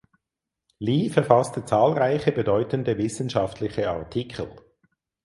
[0.79, 4.51] Li verfasste zahlreiche bedeutende wissenschaftliche Artikel.